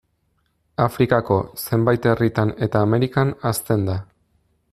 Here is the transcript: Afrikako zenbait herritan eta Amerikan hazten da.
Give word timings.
Afrikako 0.85 1.37
zenbait 1.65 2.07
herritan 2.13 2.55
eta 2.69 2.83
Amerikan 2.89 3.35
hazten 3.51 3.87
da. 3.91 4.03